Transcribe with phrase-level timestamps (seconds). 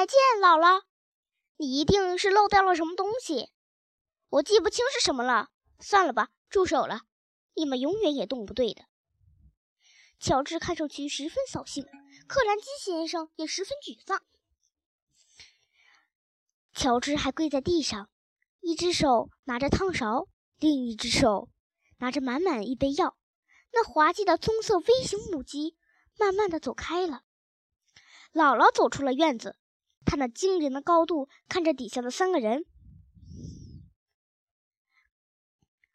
[0.00, 0.84] 再见，姥姥。
[1.58, 3.50] 你一定是漏掉了什么东西，
[4.30, 5.50] 我记不清是什么了。
[5.78, 7.02] 算了吧，住手了，
[7.52, 8.86] 你们永远也动不对的。
[10.18, 11.84] 乔治看上去十分扫兴，
[12.26, 14.22] 克兰基先生也十分沮丧。
[16.72, 18.08] 乔治还跪在地上，
[18.60, 21.50] 一只手拿着汤勺，另一只手
[21.98, 23.18] 拿着满满一杯药。
[23.70, 25.76] 那滑稽的棕色微型母鸡
[26.18, 27.20] 慢慢的走开了。
[28.32, 29.58] 姥姥走出了院子，
[30.04, 32.64] 他那惊人的高度看着底下的三个人。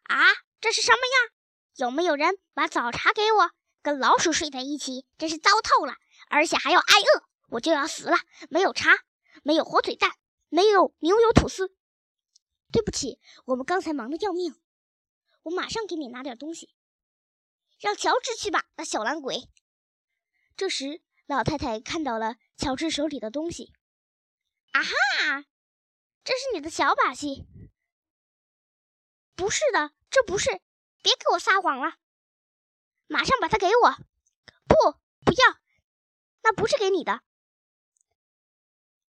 [0.04, 0.24] 啊，
[0.60, 1.34] 这是什么呀？
[1.76, 3.50] 有没有人把早茶给我？
[3.82, 5.94] 跟老鼠睡在一起，真是糟透了，
[6.28, 8.16] 而且还要挨饿，我就要死了。
[8.50, 8.90] 没有茶，
[9.44, 10.10] 没有火腿蛋，
[10.48, 11.76] 没有牛油吐司。
[12.72, 14.56] 对不起，我们刚才忙得要命。
[15.42, 16.74] 我马上给你拿点东西。
[17.78, 19.48] 让乔治去吧，那小懒鬼。
[20.56, 23.72] 这时，老太太看到了乔治手里的东西。
[24.76, 25.44] 啊哈，
[26.22, 27.46] 这是你的小把戏。
[29.34, 30.50] 不是的，这不是。
[31.02, 31.94] 别给我撒谎了。
[33.06, 33.96] 马上把它给我！
[34.66, 35.58] 不，不要，
[36.42, 37.22] 那不是给你的。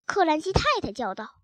[0.06, 1.42] 克兰基太太叫道：“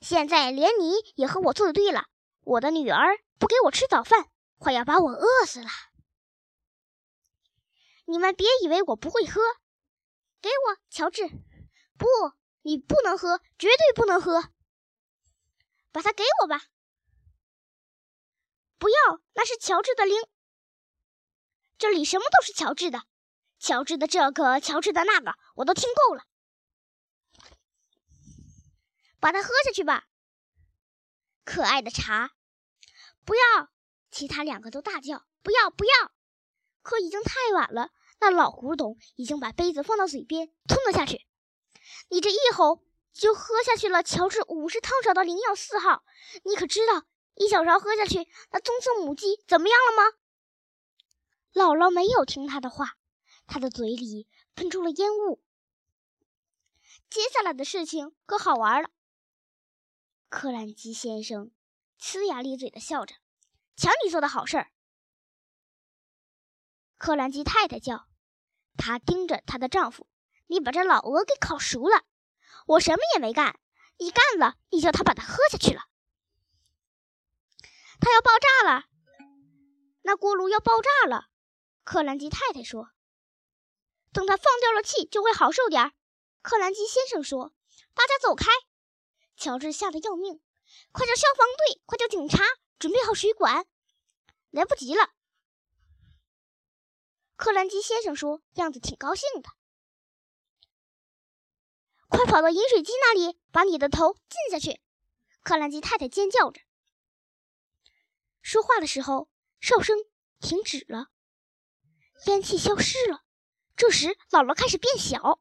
[0.00, 2.06] 现在连你也和我作对了。
[2.42, 5.68] 我的女儿不给我吃早饭，快要把我饿死了。
[8.04, 9.40] 你们别以为我不会喝，
[10.40, 11.26] 给我，乔治！
[11.96, 12.06] 不，
[12.66, 14.50] 你不能喝，绝对不能喝。
[15.92, 16.64] 把它给我吧。
[18.76, 20.16] 不要，那是乔治的灵。”
[21.78, 23.04] 这里什么都是乔治的，
[23.60, 26.24] 乔治的这个，乔治的那个，我都听够了。
[29.20, 30.08] 把它喝下去吧，
[31.44, 32.32] 可爱的茶。
[33.24, 33.70] 不要！
[34.10, 36.12] 其他两个都大叫：“不要，不要！”
[36.82, 41.28] 可已经太晚了，那老古董已经把杯子放到嘴边吞了下去。
[42.08, 46.04] 你这一吼就喝下去了乔治五十汤勺的灵药四号。
[46.44, 50.18] 你可知道一小勺喝下去，那棕色母鸡怎么样了吗？
[51.52, 52.96] 姥姥没有听他的话，
[53.46, 55.42] 他的嘴里喷出了烟雾。
[57.08, 58.90] 接下来的事情可好玩了。
[60.28, 61.52] 克兰基先生
[62.00, 63.14] 呲牙咧嘴的笑着
[63.76, 64.72] ：“瞧你做的好事儿！”
[66.98, 68.06] 克兰基太太叫，
[68.76, 70.08] 她盯着她的丈夫
[70.46, 72.04] ：“你把这老鹅给烤熟了，
[72.66, 73.58] 我什么也没干。
[73.98, 75.82] 你干了，你叫他把它喝下去了。
[78.00, 78.84] 它要爆炸了，
[80.02, 81.28] 那锅炉要爆炸了。”
[81.82, 82.90] 克兰基太太说
[84.12, 85.92] ：“等他放掉了气，就会好受点。”
[86.42, 87.54] 克兰基先生说
[87.94, 88.46] ：“大家走开！”
[89.36, 90.40] 乔治吓得要命
[90.92, 92.44] ：“快叫消防队，快叫警察，
[92.78, 93.66] 准备好水管！”
[94.50, 95.10] 来不及了。
[97.36, 99.50] 克兰基先生说，样子挺高兴的
[102.16, 104.80] ：“快跑到饮水机那里，把你的头浸下去！”
[105.44, 106.62] 克兰基太太尖叫着。
[108.40, 109.28] 说话的时候，
[109.60, 109.98] 哨声
[110.40, 111.08] 停止了。
[112.24, 113.22] 烟气消失了，
[113.76, 115.38] 这时姥姥开始变小。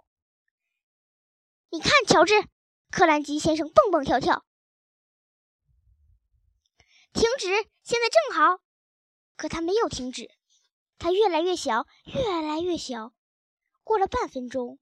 [1.70, 2.34] 你看，乔治，
[2.92, 4.46] 克兰基先生蹦蹦跳跳。
[7.14, 7.48] 停止！
[7.84, 8.60] 现在正好。
[9.38, 10.30] 可他没有停止，
[10.98, 13.14] 他越来越小，越来越小。
[13.84, 14.80] 过了半分钟，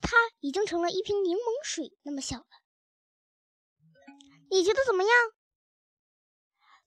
[0.00, 2.46] 他已经成了一瓶柠檬水那么小了。
[4.50, 5.10] 你觉得怎么样？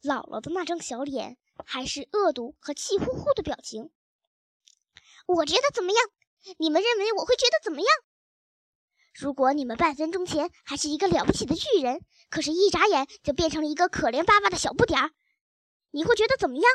[0.02, 3.92] 姥姥的那张小脸还是恶毒和气呼呼的表情。
[5.28, 6.04] 我觉得怎么样？
[6.58, 7.88] 你们认为我会觉得怎么样？
[9.14, 15.12] 如果你们半分钟前还是一个了不起的巨人，可是一眨眼就变成了一个可怜巴巴的小不点儿，
[15.92, 16.66] 你会觉得怎么样？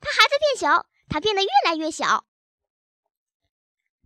[0.00, 2.26] 他还在变小，他变得越来越小。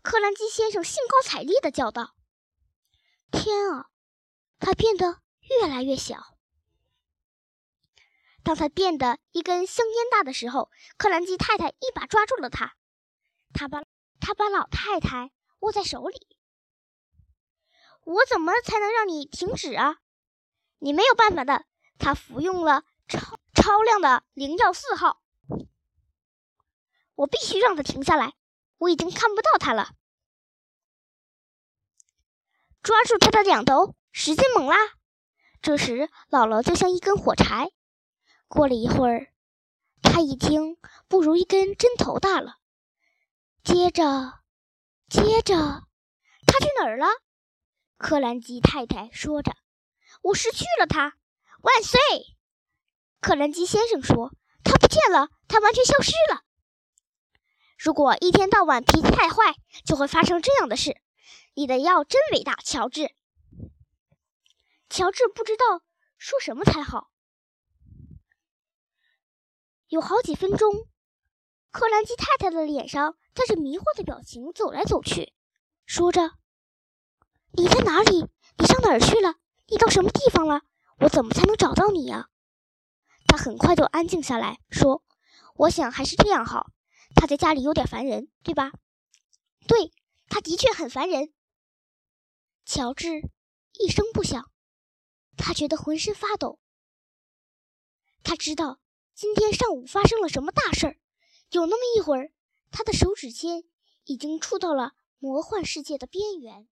[0.04, 2.14] 克兰基先生兴高采烈地叫道
[3.32, 3.88] ：“天啊，
[4.58, 6.36] 他变得越来越小！
[8.42, 12.76] 当他变得一根香烟大的时候，克兰基太太一把抓住了他。”
[13.54, 13.82] 他把
[14.20, 16.36] 他把老太太握在手里。
[18.02, 19.96] 我怎么才能让你停止啊？
[20.80, 21.64] 你没有办法的。
[21.98, 25.22] 他服用了超超量的灵药四号。
[27.14, 28.34] 我必须让他停下来。
[28.76, 29.94] 我已经看不到他了。
[32.84, 34.76] 抓住他的两头，使劲猛拉。
[35.62, 37.70] 这时，姥姥就像一根火柴。
[38.46, 39.28] 过了一会儿，
[40.02, 40.76] 他已经
[41.08, 42.56] 不如一根针头大了。
[43.62, 44.34] 接着，
[45.08, 45.56] 接着，
[46.46, 47.06] 他去哪儿了？
[47.96, 49.54] 克兰基太太说着
[50.20, 51.14] ：“我失去了他。”
[51.64, 51.98] 万岁！
[53.22, 56.42] 克兰基先生说：“他不见了，他完全消失了。”
[57.82, 59.54] 如果一天到晚脾气太坏，
[59.86, 61.00] 就会发生这样的事。
[61.56, 63.14] 你的药真伟大，乔治。
[64.88, 65.82] 乔治不知道
[66.18, 67.10] 说什么才好。
[69.86, 70.88] 有好几分钟，
[71.70, 75.32] 克兰基太太的脸上带着迷惑的表情走来走去，
[75.86, 76.32] 说着
[77.54, 78.26] ：“你在哪里？
[78.58, 79.36] 你上哪儿去了？
[79.68, 80.62] 你到什么地方了？
[80.98, 82.30] 我怎么才能找到你呀？”
[83.28, 85.04] 他很快就安静下来，说
[85.54, 86.72] ：“我想还是这样好。
[87.14, 88.72] 他在家里有点烦人，对吧
[89.68, 89.92] ？”“对，
[90.28, 91.32] 他的确很烦人。”
[92.64, 93.30] 乔治
[93.78, 94.50] 一声不响，
[95.36, 96.58] 他觉得浑身发抖。
[98.22, 98.80] 他知道。
[99.16, 100.96] 今天上午发生了什么大事儿？
[101.50, 102.32] 有那么一会儿，
[102.72, 103.62] 他的手指尖
[104.06, 106.68] 已经触到了魔幻世界的边缘。